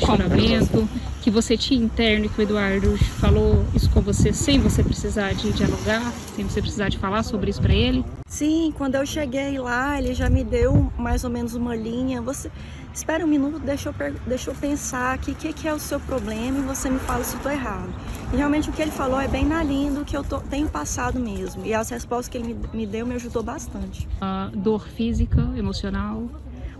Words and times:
questionamento 0.00 0.88
que 1.22 1.30
você 1.30 1.56
tinha 1.56 1.82
interno 1.82 2.26
e 2.26 2.28
que 2.28 2.40
o 2.40 2.42
Eduardo 2.42 2.96
falou 2.96 3.64
isso 3.74 3.90
com 3.90 4.00
você 4.00 4.32
sem 4.32 4.58
você 4.58 4.82
precisar 4.82 5.34
de 5.34 5.52
dialogar, 5.52 6.12
sem 6.34 6.44
você 6.44 6.60
precisar 6.60 6.88
de 6.88 6.98
falar 6.98 7.22
sobre 7.22 7.50
isso 7.50 7.60
para 7.60 7.74
ele? 7.74 8.04
Sim, 8.26 8.72
quando 8.76 8.94
eu 8.94 9.04
cheguei 9.04 9.58
lá, 9.58 9.98
ele 9.98 10.14
já 10.14 10.30
me 10.30 10.42
deu 10.42 10.90
mais 10.96 11.24
ou 11.24 11.30
menos 11.30 11.54
uma 11.54 11.76
linha. 11.76 12.22
Você 12.22 12.50
espera 12.92 13.24
um 13.24 13.28
minuto, 13.28 13.58
deixa 13.58 13.90
eu, 13.90 13.94
deixa 14.26 14.50
eu 14.50 14.54
pensar 14.54 15.14
aqui 15.14 15.32
o 15.32 15.34
que, 15.34 15.52
que, 15.52 15.68
é 15.68 15.74
o 15.74 15.78
seu 15.78 16.00
problema 16.00 16.58
e 16.58 16.62
você 16.62 16.88
me 16.88 16.98
fala 17.00 17.22
se 17.22 17.36
estou 17.36 17.52
errado. 17.52 17.92
E 18.32 18.36
realmente 18.36 18.70
o 18.70 18.72
que 18.72 18.80
ele 18.80 18.90
falou 18.90 19.20
é 19.20 19.28
bem 19.28 19.44
na 19.44 19.62
linha 19.62 19.90
do 19.92 20.04
que 20.04 20.16
eu 20.16 20.24
tô, 20.24 20.40
tenho 20.40 20.68
passado 20.68 21.20
mesmo. 21.20 21.66
E 21.66 21.74
as 21.74 21.90
respostas 21.90 22.28
que 22.28 22.38
ele 22.38 22.54
me, 22.54 22.60
me 22.72 22.86
deu 22.86 23.06
me 23.06 23.14
ajudou 23.16 23.42
bastante. 23.42 24.08
A 24.20 24.50
dor 24.54 24.88
física, 24.88 25.40
emocional? 25.56 26.28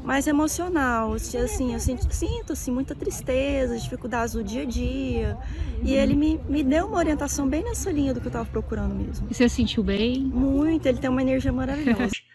Mais 0.04 0.26
emocional. 0.26 1.12
Assim, 1.12 1.72
eu 1.72 1.80
sinto, 1.80 2.12
sinto 2.12 2.52
assim, 2.52 2.70
muita 2.70 2.94
tristeza, 2.94 3.78
dificuldades 3.78 4.34
do 4.34 4.42
dia 4.42 4.62
a 4.62 4.64
dia. 4.64 5.38
E 5.82 5.94
ele 5.94 6.14
me, 6.14 6.40
me 6.48 6.62
deu 6.62 6.86
uma 6.86 6.98
orientação 6.98 7.48
bem 7.48 7.62
nessa 7.62 7.90
linha 7.90 8.14
do 8.14 8.20
que 8.20 8.26
eu 8.26 8.30
estava 8.30 8.48
procurando 8.48 8.94
mesmo. 8.94 9.26
E 9.30 9.34
você 9.34 9.48
se 9.48 9.56
sentiu 9.56 9.82
bem? 9.82 10.20
Muito, 10.20 10.86
ele 10.86 10.98
tem 10.98 11.10
uma 11.10 11.22
energia 11.22 11.52
maravilhosa. 11.52 12.10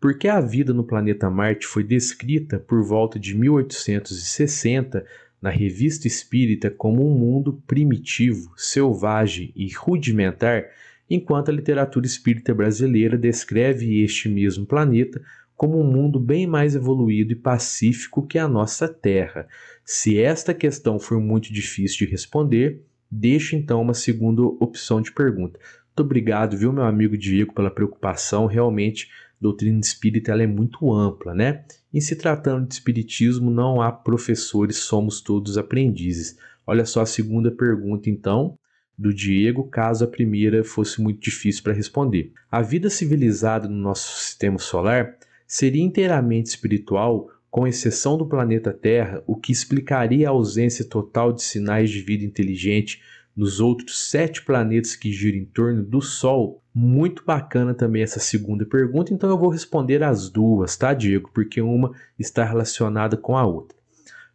Porque 0.00 0.28
a 0.28 0.40
vida 0.40 0.72
no 0.72 0.84
planeta 0.84 1.28
Marte 1.28 1.66
foi 1.66 1.82
descrita 1.82 2.58
por 2.58 2.84
volta 2.84 3.18
de 3.18 3.36
1860 3.36 5.04
na 5.42 5.50
Revista 5.50 6.06
Espírita 6.06 6.70
como 6.70 7.04
um 7.04 7.18
mundo 7.18 7.62
primitivo, 7.66 8.52
selvagem 8.56 9.52
e 9.56 9.68
rudimentar, 9.72 10.66
enquanto 11.10 11.48
a 11.48 11.52
literatura 11.52 12.06
espírita 12.06 12.54
brasileira 12.54 13.16
descreve 13.16 14.02
este 14.02 14.28
mesmo 14.28 14.66
planeta 14.66 15.20
como 15.58 15.80
um 15.80 15.84
mundo 15.84 16.20
bem 16.20 16.46
mais 16.46 16.76
evoluído 16.76 17.32
e 17.32 17.36
pacífico 17.36 18.24
que 18.24 18.38
a 18.38 18.46
nossa 18.46 18.86
Terra. 18.86 19.48
Se 19.84 20.16
esta 20.16 20.54
questão 20.54 21.00
for 21.00 21.20
muito 21.20 21.52
difícil 21.52 22.06
de 22.06 22.12
responder, 22.12 22.80
deixe 23.10 23.56
então 23.56 23.82
uma 23.82 23.92
segunda 23.92 24.40
opção 24.40 25.02
de 25.02 25.10
pergunta. 25.10 25.58
Muito 25.88 26.00
obrigado, 26.00 26.56
viu, 26.56 26.72
meu 26.72 26.84
amigo 26.84 27.18
Diego, 27.18 27.52
pela 27.52 27.72
preocupação. 27.72 28.46
Realmente, 28.46 29.10
doutrina 29.40 29.80
espírita 29.80 30.30
ela 30.30 30.44
é 30.44 30.46
muito 30.46 30.94
ampla, 30.94 31.34
né? 31.34 31.64
Em 31.92 32.00
se 32.00 32.14
tratando 32.14 32.68
de 32.68 32.74
espiritismo, 32.74 33.50
não 33.50 33.82
há 33.82 33.90
professores, 33.90 34.76
somos 34.76 35.20
todos 35.20 35.58
aprendizes. 35.58 36.38
Olha 36.64 36.84
só 36.84 37.00
a 37.00 37.06
segunda 37.06 37.50
pergunta, 37.50 38.08
então, 38.08 38.56
do 38.96 39.12
Diego, 39.12 39.64
caso 39.64 40.04
a 40.04 40.08
primeira 40.08 40.62
fosse 40.62 41.02
muito 41.02 41.20
difícil 41.20 41.64
para 41.64 41.72
responder. 41.72 42.30
A 42.48 42.62
vida 42.62 42.88
civilizada 42.88 43.68
no 43.68 43.76
nosso 43.76 44.22
sistema 44.22 44.58
solar 44.60 45.18
seria 45.48 45.82
inteiramente 45.82 46.50
espiritual, 46.50 47.30
com 47.50 47.66
exceção 47.66 48.18
do 48.18 48.26
planeta 48.26 48.70
Terra, 48.70 49.22
o 49.26 49.34
que 49.34 49.50
explicaria 49.50 50.28
a 50.28 50.30
ausência 50.30 50.84
total 50.84 51.32
de 51.32 51.42
sinais 51.42 51.90
de 51.90 52.02
vida 52.02 52.22
inteligente 52.22 53.02
nos 53.34 53.58
outros 53.58 54.10
sete 54.10 54.44
planetas 54.44 54.94
que 54.94 55.10
giram 55.10 55.38
em 55.38 55.46
torno 55.46 55.82
do 55.82 56.02
Sol? 56.02 56.62
Muito 56.74 57.24
bacana 57.24 57.72
também 57.72 58.02
essa 58.02 58.20
segunda 58.20 58.66
pergunta, 58.66 59.14
então 59.14 59.30
eu 59.30 59.38
vou 59.38 59.48
responder 59.48 60.02
as 60.04 60.28
duas, 60.28 60.76
tá, 60.76 60.92
Diego? 60.92 61.30
Porque 61.32 61.62
uma 61.62 61.92
está 62.18 62.44
relacionada 62.44 63.16
com 63.16 63.34
a 63.34 63.46
outra. 63.46 63.76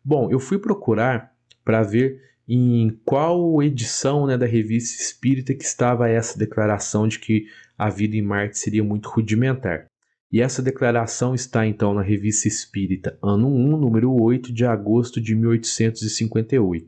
Bom, 0.04 0.32
eu 0.32 0.40
fui 0.40 0.58
procurar 0.58 1.32
para 1.64 1.84
ver 1.84 2.22
em 2.48 3.00
qual 3.06 3.62
edição 3.62 4.26
né, 4.26 4.38
da 4.38 4.46
revista 4.46 5.02
Espírita 5.02 5.54
que 5.54 5.64
estava 5.64 6.10
essa 6.10 6.38
declaração 6.38 7.08
de 7.08 7.20
que 7.20 7.46
a 7.78 7.90
vida 7.90 8.18
em 8.18 8.22
Marte 8.22 8.58
seria 8.58 8.84
muito 8.84 9.10
rudimentar. 9.10 9.86
E 10.34 10.42
essa 10.42 10.64
declaração 10.64 11.36
está 11.36 11.68
então 11.68 11.94
na 11.94 12.02
Revista 12.02 12.48
Espírita, 12.48 13.16
ano 13.22 13.48
1, 13.48 13.78
número 13.78 14.12
8 14.12 14.52
de 14.52 14.66
agosto 14.66 15.22
de 15.22 15.36
1858. 15.36 16.88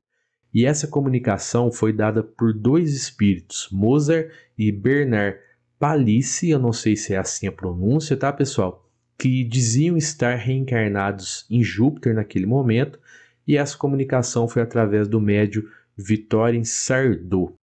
E 0.51 0.65
essa 0.65 0.88
comunicação 0.88 1.71
foi 1.71 1.93
dada 1.93 2.23
por 2.23 2.51
dois 2.51 2.95
espíritos, 2.95 3.69
Mozart 3.71 4.31
e 4.57 4.71
Bernard 4.71 5.38
Palissy, 5.77 6.49
eu 6.49 6.57
não 6.57 6.73
sei 6.73 6.95
se 6.95 7.13
é 7.13 7.17
assim 7.17 7.45
a 7.45 7.51
pronúncia, 7.51 8.17
tá, 8.17 8.33
pessoal? 8.33 8.89
Que 9.16 9.44
diziam 9.44 9.95
estar 9.95 10.33
reencarnados 10.38 11.45
em 11.47 11.62
Júpiter 11.62 12.16
naquele 12.16 12.47
momento, 12.47 13.00
e 13.47 13.57
essa 13.57 13.77
comunicação 13.77 14.47
foi 14.47 14.63
através 14.63 15.07
do 15.07 15.22
médio 15.22 15.69
Victorien 15.95 16.63
Sardou. 16.63 17.56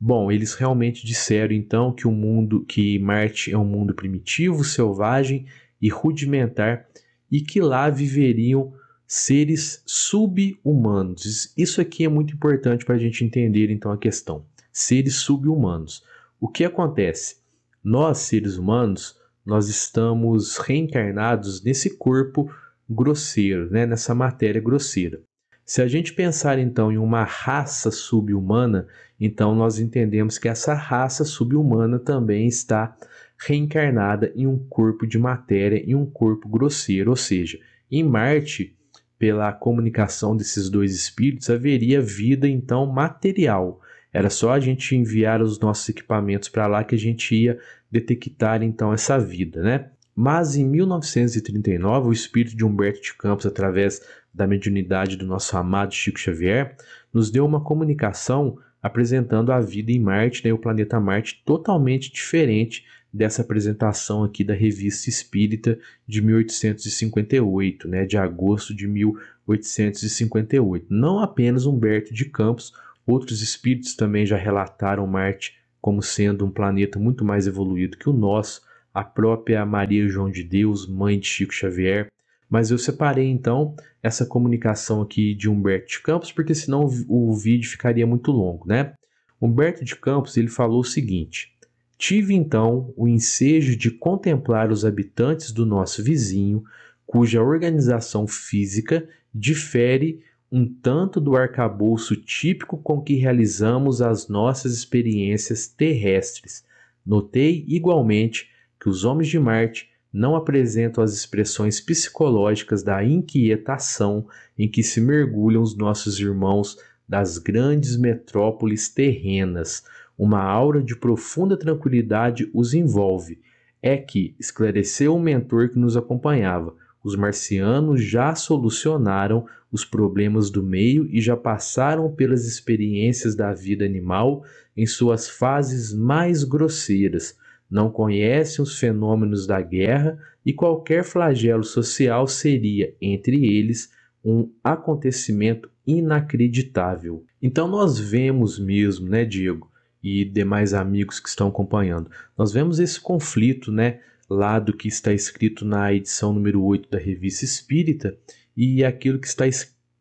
Bom, 0.00 0.30
eles 0.30 0.54
realmente 0.54 1.06
disseram 1.06 1.54
então 1.54 1.92
que 1.92 2.06
o 2.06 2.10
mundo, 2.10 2.64
que 2.64 2.98
Marte 2.98 3.52
é 3.52 3.58
um 3.58 3.64
mundo 3.64 3.94
primitivo, 3.94 4.64
selvagem 4.64 5.46
e 5.80 5.88
rudimentar 5.88 6.86
e 7.30 7.40
que 7.40 7.60
lá 7.60 7.88
viveriam 7.88 8.72
seres 9.06 9.82
sub-humanos. 9.86 11.52
Isso 11.56 11.80
aqui 11.80 12.04
é 12.04 12.08
muito 12.08 12.34
importante 12.34 12.84
para 12.84 12.96
a 12.96 12.98
gente 12.98 13.24
entender 13.24 13.70
então 13.70 13.92
a 13.92 13.98
questão. 13.98 14.44
Seres 14.72 15.16
sub-humanos. 15.16 16.02
O 16.40 16.48
que 16.48 16.64
acontece? 16.64 17.36
Nós, 17.82 18.18
seres 18.18 18.56
humanos, 18.56 19.16
nós 19.44 19.68
estamos 19.68 20.56
reencarnados 20.56 21.62
nesse 21.62 21.96
corpo 21.96 22.50
grosseiro, 22.88 23.70
né? 23.70 23.86
nessa 23.86 24.14
matéria 24.14 24.60
grosseira. 24.60 25.22
Se 25.64 25.80
a 25.80 25.88
gente 25.88 26.12
pensar 26.12 26.58
então 26.58 26.92
em 26.92 26.98
uma 26.98 27.24
raça 27.24 27.90
subhumana, 27.90 28.86
então 29.18 29.54
nós 29.54 29.78
entendemos 29.78 30.36
que 30.36 30.48
essa 30.48 30.74
raça 30.74 31.24
subhumana 31.24 31.98
também 31.98 32.46
está 32.46 32.94
reencarnada 33.38 34.30
em 34.36 34.46
um 34.46 34.58
corpo 34.58 35.06
de 35.06 35.18
matéria, 35.18 35.82
em 35.84 35.94
um 35.94 36.04
corpo 36.04 36.48
grosseiro, 36.48 37.10
ou 37.10 37.16
seja, 37.16 37.58
em 37.90 38.02
Marte, 38.02 38.76
pela 39.18 39.52
comunicação 39.52 40.36
desses 40.36 40.68
dois 40.68 40.94
espíritos, 40.94 41.48
haveria 41.48 42.00
vida 42.00 42.46
então 42.46 42.86
material. 42.86 43.80
Era 44.12 44.28
só 44.28 44.52
a 44.52 44.60
gente 44.60 44.94
enviar 44.94 45.40
os 45.40 45.58
nossos 45.58 45.88
equipamentos 45.88 46.48
para 46.48 46.66
lá 46.66 46.84
que 46.84 46.94
a 46.94 46.98
gente 46.98 47.34
ia 47.34 47.58
detectar 47.90 48.62
então 48.62 48.92
essa 48.92 49.18
vida, 49.18 49.62
né? 49.62 49.90
Mas 50.14 50.56
em 50.56 50.64
1939, 50.64 52.08
o 52.08 52.12
espírito 52.12 52.56
de 52.56 52.64
Humberto 52.64 53.02
de 53.02 53.14
Campos, 53.14 53.46
através 53.46 54.00
da 54.32 54.46
mediunidade 54.46 55.16
do 55.16 55.26
nosso 55.26 55.56
amado 55.56 55.92
Chico 55.92 56.18
Xavier, 56.18 56.76
nos 57.12 57.30
deu 57.30 57.44
uma 57.44 57.60
comunicação 57.60 58.58
apresentando 58.82 59.50
a 59.50 59.60
vida 59.60 59.90
em 59.92 59.98
Marte, 59.98 60.44
né, 60.44 60.52
o 60.52 60.58
planeta 60.58 61.00
Marte, 61.00 61.42
totalmente 61.44 62.12
diferente 62.12 62.84
dessa 63.10 63.42
apresentação 63.42 64.24
aqui 64.24 64.44
da 64.44 64.52
Revista 64.52 65.08
Espírita 65.08 65.78
de 66.06 66.20
1858, 66.20 67.88
né, 67.88 68.04
de 68.04 68.18
agosto 68.18 68.74
de 68.74 68.86
1858. 68.88 70.86
Não 70.90 71.20
apenas 71.20 71.64
Humberto 71.64 72.12
de 72.12 72.24
Campos, 72.24 72.72
outros 73.06 73.40
espíritos 73.40 73.94
também 73.94 74.26
já 74.26 74.36
relataram 74.36 75.06
Marte 75.06 75.56
como 75.80 76.02
sendo 76.02 76.44
um 76.44 76.50
planeta 76.50 76.98
muito 76.98 77.24
mais 77.24 77.46
evoluído 77.46 77.96
que 77.96 78.08
o 78.08 78.12
nosso, 78.12 78.62
a 78.94 79.02
própria 79.02 79.66
Maria 79.66 80.08
João 80.08 80.30
de 80.30 80.44
Deus, 80.44 80.88
mãe 80.88 81.18
de 81.18 81.26
Chico 81.26 81.52
Xavier. 81.52 82.06
Mas 82.48 82.70
eu 82.70 82.78
separei 82.78 83.28
então 83.28 83.74
essa 84.00 84.24
comunicação 84.24 85.02
aqui 85.02 85.34
de 85.34 85.50
Humberto 85.50 85.88
de 85.88 86.00
Campos, 86.00 86.30
porque 86.30 86.54
senão 86.54 86.88
o, 87.08 87.34
vídeo 87.34 87.68
ficaria 87.68 88.06
muito 88.06 88.30
longo, 88.30 88.68
né? 88.68 88.94
Humberto 89.40 89.84
de 89.84 89.96
Campos 89.96 90.36
ele 90.36 90.46
falou 90.46 90.80
o 90.80 90.84
seguinte: 90.84 91.52
Tive 91.98 92.34
então 92.34 92.94
o 92.96 93.08
ensejo 93.08 93.76
de 93.76 93.90
contemplar 93.90 94.70
os 94.70 94.84
habitantes 94.84 95.50
do 95.50 95.66
nosso 95.66 96.04
vizinho, 96.04 96.62
cuja 97.04 97.42
organização 97.42 98.26
física 98.28 99.08
difere 99.34 100.22
um 100.52 100.64
tanto 100.72 101.20
do 101.20 101.36
arcabouço 101.36 102.14
típico 102.14 102.78
com 102.78 103.00
que 103.00 103.16
realizamos 103.16 104.00
as 104.00 104.28
nossas 104.28 104.72
experiências 104.72 105.66
terrestres. 105.66 106.64
Notei 107.04 107.64
igualmente 107.66 108.53
que 108.84 108.90
os 108.90 109.02
homens 109.02 109.28
de 109.28 109.38
Marte 109.38 109.88
não 110.12 110.36
apresentam 110.36 111.02
as 111.02 111.14
expressões 111.14 111.80
psicológicas 111.80 112.82
da 112.82 113.02
inquietação 113.02 114.26
em 114.58 114.68
que 114.68 114.82
se 114.82 115.00
mergulham 115.00 115.62
os 115.62 115.74
nossos 115.74 116.20
irmãos 116.20 116.76
das 117.08 117.38
grandes 117.38 117.96
metrópoles 117.96 118.90
terrenas. 118.90 119.84
Uma 120.18 120.42
aura 120.42 120.82
de 120.82 120.94
profunda 120.94 121.56
tranquilidade 121.56 122.50
os 122.52 122.74
envolve. 122.74 123.40
É 123.80 123.96
que, 123.96 124.36
esclareceu 124.38 125.16
o 125.16 125.20
mentor 125.20 125.70
que 125.70 125.78
nos 125.78 125.96
acompanhava, 125.96 126.74
os 127.02 127.16
marcianos 127.16 128.02
já 128.02 128.34
solucionaram 128.34 129.46
os 129.72 129.82
problemas 129.82 130.50
do 130.50 130.62
meio 130.62 131.08
e 131.10 131.22
já 131.22 131.38
passaram 131.38 132.12
pelas 132.12 132.44
experiências 132.44 133.34
da 133.34 133.54
vida 133.54 133.82
animal 133.82 134.44
em 134.76 134.84
suas 134.84 135.26
fases 135.26 135.90
mais 135.90 136.44
grosseiras 136.44 137.42
não 137.70 137.90
conhecem 137.90 138.62
os 138.62 138.78
fenômenos 138.78 139.46
da 139.46 139.60
guerra 139.60 140.18
e 140.44 140.52
qualquer 140.52 141.04
flagelo 141.04 141.64
social 141.64 142.26
seria, 142.26 142.94
entre 143.00 143.44
eles, 143.44 143.90
um 144.24 144.50
acontecimento 144.62 145.70
inacreditável. 145.86 147.24
Então 147.42 147.68
nós 147.68 147.98
vemos 147.98 148.58
mesmo, 148.58 149.08
né, 149.08 149.24
Diego, 149.24 149.70
e 150.02 150.24
demais 150.24 150.74
amigos 150.74 151.18
que 151.18 151.28
estão 151.28 151.48
acompanhando, 151.48 152.10
nós 152.36 152.52
vemos 152.52 152.78
esse 152.78 153.00
conflito, 153.00 153.72
né, 153.72 154.00
lá 154.28 154.58
do 154.58 154.72
que 154.72 154.88
está 154.88 155.12
escrito 155.12 155.64
na 155.64 155.92
edição 155.92 156.32
número 156.32 156.62
8 156.62 156.90
da 156.90 156.98
Revista 156.98 157.44
Espírita 157.44 158.16
e 158.56 158.84
aquilo 158.84 159.18
que 159.18 159.26
está 159.26 159.44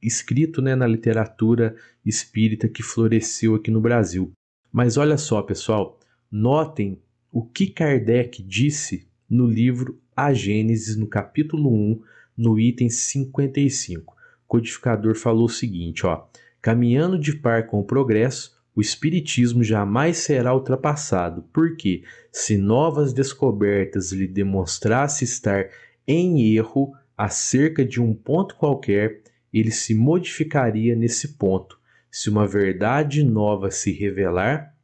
escrito 0.01 0.61
né, 0.61 0.75
na 0.75 0.87
literatura 0.87 1.75
espírita 2.05 2.67
que 2.67 2.83
floresceu 2.83 3.55
aqui 3.55 3.71
no 3.71 3.81
Brasil. 3.81 4.31
Mas 4.71 4.97
olha 4.97 5.17
só, 5.17 5.41
pessoal, 5.41 5.99
notem 6.31 6.99
o 7.33 7.43
que 7.43 7.65
Kardec 7.65 8.43
disse 8.43 9.07
no 9.27 9.47
livro 9.47 9.99
A 10.15 10.31
Gênesis, 10.31 10.95
no 10.95 11.07
capítulo 11.07 11.73
1, 11.73 12.01
no 12.37 12.59
item 12.59 12.91
55. 12.91 14.13
O 14.13 14.17
codificador 14.47 15.15
falou 15.15 15.45
o 15.45 15.49
seguinte, 15.49 16.05
ó: 16.05 16.27
Caminhando 16.61 17.17
de 17.17 17.35
par 17.35 17.65
com 17.65 17.79
o 17.79 17.83
progresso, 17.83 18.55
o 18.75 18.81
espiritismo 18.81 19.63
jamais 19.63 20.17
será 20.17 20.53
ultrapassado, 20.53 21.43
porque 21.51 22.03
se 22.31 22.55
novas 22.55 23.13
descobertas 23.13 24.11
lhe 24.11 24.27
demonstrasse 24.27 25.23
estar 25.23 25.69
em 26.07 26.55
erro 26.55 26.93
acerca 27.17 27.83
de 27.83 27.99
um 27.99 28.13
ponto 28.13 28.55
qualquer, 28.55 29.21
ele 29.51 29.71
se 29.71 29.95
modificaria 29.95 30.95
nesse 30.95 31.29
ponto. 31.29 31.79
Se 32.11 32.29
uma 32.29 32.45
verdade 32.45 33.23
nova 33.23 33.71
se 33.71 33.91
revelar, 33.91 34.75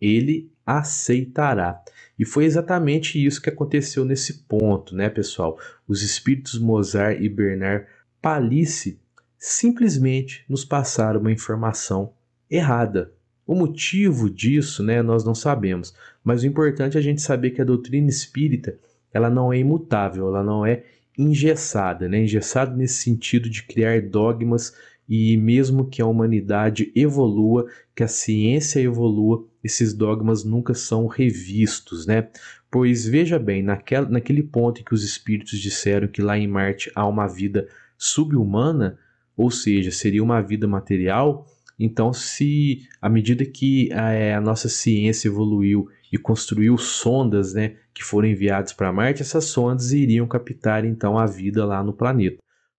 ele 0.00 0.50
aceitará. 0.68 1.82
E 2.18 2.26
foi 2.26 2.44
exatamente 2.44 3.24
isso 3.24 3.40
que 3.40 3.48
aconteceu 3.48 4.04
nesse 4.04 4.40
ponto, 4.40 4.94
né, 4.94 5.08
pessoal? 5.08 5.58
Os 5.86 6.02
espíritos 6.02 6.58
Mozart 6.58 7.18
e 7.22 7.28
Bernard 7.28 7.86
Palisse 8.20 9.00
simplesmente 9.38 10.44
nos 10.46 10.66
passaram 10.66 11.20
uma 11.20 11.32
informação 11.32 12.12
errada. 12.50 13.10
O 13.46 13.54
motivo 13.54 14.28
disso, 14.28 14.82
né, 14.82 15.00
nós 15.00 15.24
não 15.24 15.34
sabemos, 15.34 15.94
mas 16.22 16.42
o 16.42 16.46
importante 16.46 16.98
é 16.98 17.00
a 17.00 17.02
gente 17.02 17.22
saber 17.22 17.52
que 17.52 17.62
a 17.62 17.64
doutrina 17.64 18.10
espírita, 18.10 18.76
ela 19.10 19.30
não 19.30 19.50
é 19.50 19.58
imutável, 19.58 20.28
ela 20.28 20.42
não 20.42 20.66
é 20.66 20.84
engessada, 21.16 22.08
né? 22.10 22.18
Engessada 22.24 22.76
nesse 22.76 23.02
sentido 23.02 23.48
de 23.48 23.62
criar 23.62 24.02
dogmas 24.02 24.74
e 25.08 25.36
mesmo 25.38 25.86
que 25.88 26.02
a 26.02 26.06
humanidade 26.06 26.92
evolua, 26.94 27.66
que 27.96 28.02
a 28.02 28.08
ciência 28.08 28.80
evolua, 28.80 29.46
esses 29.64 29.94
dogmas 29.94 30.44
nunca 30.44 30.74
são 30.74 31.06
revistos, 31.06 32.06
né? 32.06 32.28
Pois 32.70 33.06
veja 33.06 33.38
bem, 33.38 33.62
naquela, 33.62 34.08
naquele 34.08 34.42
ponto 34.42 34.80
em 34.80 34.84
que 34.84 34.92
os 34.92 35.02
espíritos 35.02 35.58
disseram 35.58 36.06
que 36.06 36.20
lá 36.20 36.36
em 36.36 36.46
Marte 36.46 36.92
há 36.94 37.06
uma 37.06 37.26
vida 37.26 37.66
subhumana, 37.96 38.98
ou 39.34 39.50
seja, 39.50 39.90
seria 39.90 40.22
uma 40.22 40.42
vida 40.42 40.68
material, 40.68 41.46
então 41.78 42.12
se 42.12 42.86
à 43.00 43.08
medida 43.08 43.46
que 43.46 43.90
a, 43.92 44.12
eh, 44.12 44.34
a 44.34 44.40
nossa 44.40 44.68
ciência 44.68 45.28
evoluiu 45.28 45.88
e 46.12 46.18
construiu 46.18 46.76
sondas, 46.76 47.54
né, 47.54 47.76
que 47.94 48.04
foram 48.04 48.28
enviadas 48.28 48.72
para 48.72 48.92
Marte, 48.92 49.22
essas 49.22 49.44
sondas 49.46 49.92
iriam 49.92 50.26
captar 50.26 50.84
então 50.84 51.18
a 51.18 51.24
vida 51.24 51.64
lá 51.64 51.82
no 51.82 51.92
planeta 51.92 52.38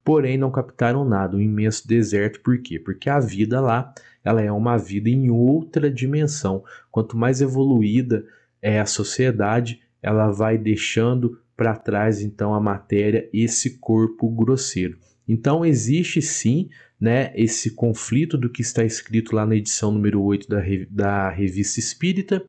porém 0.10 0.40
não 0.40 0.50
captaram 0.50 1.06
nada, 1.06 1.38
um 1.38 1.40
imenso 1.40 1.88
deserto. 1.88 2.40
Por 2.40 2.58
quê? 2.64 2.80
Porque 2.80 3.12
a 3.12 3.20
vida 3.20 3.62
lá, 3.62 3.94
ela 4.24 4.42
é 4.42 4.52
uma 4.52 4.76
vida 4.76 5.08
em 5.08 5.30
outra 5.30 5.88
dimensão. 5.88 6.64
Quanto 6.90 7.16
mais 7.16 7.42
evoluída 7.42 8.26
é 8.60 8.80
a 8.80 8.88
sociedade, 8.88 9.82
ela 10.02 10.32
vai 10.32 10.58
deixando 10.58 11.40
para 11.56 11.76
trás 11.76 12.24
então 12.24 12.56
a 12.56 12.60
matéria, 12.60 13.30
esse 13.32 13.78
corpo 13.78 14.28
grosseiro. 14.32 14.98
Então 15.28 15.64
existe 15.64 16.24
sim, 16.24 16.72
né, 17.00 17.32
esse 17.36 17.76
conflito 17.76 18.36
do 18.36 18.50
que 18.50 18.64
está 18.64 18.84
escrito 18.84 19.36
lá 19.36 19.46
na 19.46 19.58
edição 19.58 19.92
número 19.92 20.24
8 20.24 20.50
da, 20.50 20.64
da 20.90 21.30
Revista 21.30 21.80
Espírita 21.80 22.44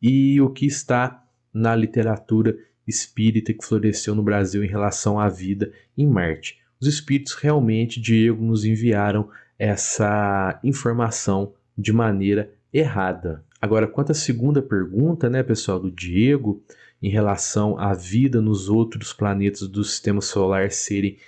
e 0.00 0.40
o 0.40 0.48
que 0.48 0.64
está 0.64 1.24
na 1.52 1.74
literatura 1.74 2.56
espírita 2.86 3.52
que 3.52 3.66
floresceu 3.66 4.14
no 4.14 4.22
Brasil 4.22 4.62
em 4.62 4.68
relação 4.68 5.18
à 5.18 5.28
vida 5.28 5.72
em 5.98 6.06
Marte 6.06 6.59
os 6.80 6.88
espíritos 6.88 7.34
realmente, 7.34 8.00
Diego, 8.00 8.42
nos 8.42 8.64
enviaram 8.64 9.28
essa 9.58 10.58
informação 10.64 11.52
de 11.76 11.92
maneira 11.92 12.50
errada. 12.72 13.44
Agora, 13.60 13.86
quanto 13.86 14.12
à 14.12 14.14
segunda 14.14 14.62
pergunta, 14.62 15.28
né, 15.28 15.42
pessoal, 15.42 15.78
do 15.78 15.90
Diego, 15.90 16.62
em 17.02 17.10
relação 17.10 17.78
à 17.78 17.92
vida 17.92 18.40
nos 18.40 18.68
outros 18.68 19.12
planetas 19.12 19.68
do 19.68 19.84
sistema 19.84 20.20
solar 20.20 20.70
serem 20.70 21.18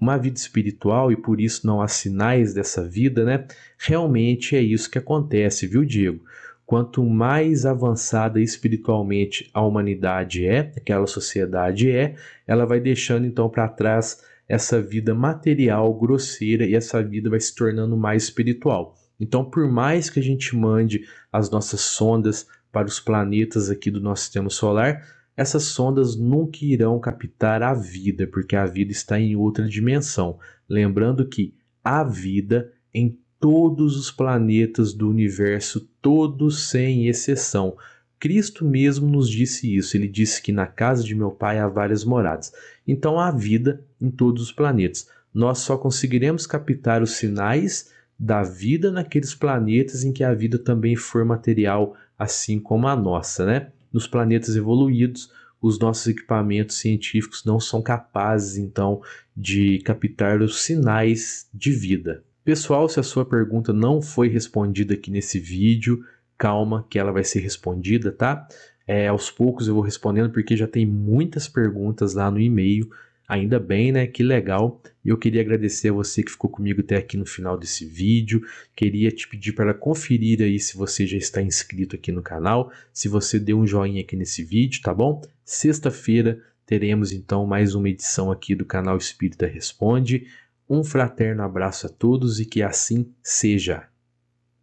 uma 0.00 0.16
vida 0.16 0.36
espiritual 0.36 1.10
e 1.10 1.16
por 1.16 1.40
isso 1.40 1.66
não 1.66 1.80
há 1.80 1.88
sinais 1.88 2.54
dessa 2.54 2.86
vida, 2.86 3.24
né? 3.24 3.46
Realmente 3.78 4.54
é 4.54 4.60
isso 4.60 4.90
que 4.90 4.98
acontece, 4.98 5.66
viu, 5.66 5.84
Diego? 5.84 6.24
Quanto 6.64 7.02
mais 7.02 7.66
avançada 7.66 8.40
espiritualmente 8.40 9.50
a 9.52 9.62
humanidade 9.62 10.46
é, 10.46 10.72
aquela 10.76 11.06
sociedade 11.06 11.90
é, 11.90 12.14
ela 12.46 12.64
vai 12.64 12.78
deixando 12.78 13.26
então 13.26 13.48
para 13.48 13.66
trás 13.68 14.22
essa 14.48 14.80
vida 14.80 15.14
material 15.14 15.92
grosseira 15.94 16.64
e 16.64 16.74
essa 16.74 17.02
vida 17.02 17.28
vai 17.28 17.38
se 17.38 17.54
tornando 17.54 17.96
mais 17.96 18.24
espiritual. 18.24 18.96
Então, 19.20 19.44
por 19.44 19.70
mais 19.70 20.08
que 20.08 20.18
a 20.18 20.22
gente 20.22 20.56
mande 20.56 21.04
as 21.32 21.50
nossas 21.50 21.80
sondas 21.80 22.46
para 22.72 22.86
os 22.86 22.98
planetas 22.98 23.68
aqui 23.68 23.90
do 23.90 24.00
nosso 24.00 24.22
sistema 24.22 24.48
solar, 24.48 25.02
essas 25.36 25.64
sondas 25.64 26.16
nunca 26.16 26.58
irão 26.62 26.98
captar 26.98 27.62
a 27.62 27.74
vida, 27.74 28.26
porque 28.26 28.56
a 28.56 28.66
vida 28.66 28.90
está 28.90 29.20
em 29.20 29.36
outra 29.36 29.68
dimensão. 29.68 30.38
Lembrando 30.68 31.28
que 31.28 31.54
a 31.84 32.02
vida 32.02 32.72
em 32.92 33.18
todos 33.38 33.96
os 33.96 34.10
planetas 34.10 34.92
do 34.92 35.08
universo, 35.08 35.88
todos 36.02 36.68
sem 36.68 37.06
exceção. 37.06 37.76
Cristo 38.18 38.64
mesmo 38.64 39.08
nos 39.08 39.28
disse 39.28 39.74
isso. 39.74 39.96
Ele 39.96 40.08
disse 40.08 40.42
que 40.42 40.52
na 40.52 40.66
casa 40.66 41.02
de 41.04 41.14
meu 41.14 41.30
pai 41.30 41.58
há 41.58 41.68
várias 41.68 42.04
moradas. 42.04 42.52
Então 42.86 43.18
há 43.18 43.30
vida 43.30 43.84
em 44.00 44.10
todos 44.10 44.42
os 44.42 44.52
planetas. 44.52 45.08
Nós 45.32 45.58
só 45.58 45.76
conseguiremos 45.76 46.46
captar 46.46 47.02
os 47.02 47.12
sinais 47.12 47.90
da 48.18 48.42
vida 48.42 48.90
naqueles 48.90 49.34
planetas 49.34 50.02
em 50.02 50.12
que 50.12 50.24
a 50.24 50.34
vida 50.34 50.58
também 50.58 50.96
for 50.96 51.24
material, 51.24 51.96
assim 52.18 52.58
como 52.58 52.88
a 52.88 52.96
nossa, 52.96 53.46
né? 53.46 53.68
Nos 53.92 54.06
planetas 54.06 54.56
evoluídos, 54.56 55.30
os 55.60 55.78
nossos 55.78 56.06
equipamentos 56.08 56.76
científicos 56.76 57.44
não 57.44 57.60
são 57.60 57.80
capazes, 57.80 58.56
então, 58.56 59.00
de 59.36 59.78
captar 59.80 60.40
os 60.42 60.62
sinais 60.62 61.48
de 61.54 61.70
vida. 61.70 62.24
Pessoal, 62.44 62.88
se 62.88 62.98
a 62.98 63.02
sua 63.02 63.24
pergunta 63.24 63.72
não 63.72 64.00
foi 64.00 64.28
respondida 64.28 64.94
aqui 64.94 65.10
nesse 65.10 65.38
vídeo, 65.38 66.04
calma 66.38 66.86
que 66.88 66.98
ela 66.98 67.12
vai 67.12 67.24
ser 67.24 67.40
respondida, 67.40 68.12
tá? 68.12 68.46
É, 68.86 69.08
aos 69.08 69.30
poucos 69.30 69.68
eu 69.68 69.74
vou 69.74 69.82
respondendo 69.82 70.30
porque 70.30 70.56
já 70.56 70.66
tem 70.66 70.86
muitas 70.86 71.46
perguntas 71.46 72.14
lá 72.14 72.30
no 72.30 72.40
e-mail. 72.40 72.88
Ainda 73.28 73.60
bem, 73.60 73.92
né? 73.92 74.06
Que 74.06 74.22
legal. 74.22 74.80
E 75.04 75.10
eu 75.10 75.18
queria 75.18 75.42
agradecer 75.42 75.90
a 75.90 75.92
você 75.92 76.22
que 76.22 76.30
ficou 76.30 76.48
comigo 76.48 76.80
até 76.80 76.96
aqui 76.96 77.18
no 77.18 77.26
final 77.26 77.58
desse 77.58 77.84
vídeo. 77.84 78.40
Queria 78.74 79.10
te 79.10 79.28
pedir 79.28 79.52
para 79.52 79.74
conferir 79.74 80.40
aí 80.40 80.58
se 80.58 80.74
você 80.78 81.06
já 81.06 81.18
está 81.18 81.42
inscrito 81.42 81.94
aqui 81.94 82.10
no 82.10 82.22
canal, 82.22 82.72
se 82.90 83.06
você 83.06 83.38
deu 83.38 83.58
um 83.58 83.66
joinha 83.66 84.00
aqui 84.00 84.16
nesse 84.16 84.42
vídeo, 84.42 84.80
tá 84.80 84.94
bom? 84.94 85.20
Sexta-feira 85.44 86.40
teremos 86.64 87.12
então 87.12 87.46
mais 87.46 87.74
uma 87.74 87.90
edição 87.90 88.32
aqui 88.32 88.54
do 88.54 88.64
canal 88.64 88.96
Espírita 88.96 89.46
Responde. 89.46 90.26
Um 90.68 90.82
fraterno 90.82 91.42
abraço 91.42 91.86
a 91.86 91.90
todos 91.90 92.40
e 92.40 92.46
que 92.46 92.62
assim 92.62 93.12
seja. 93.22 93.86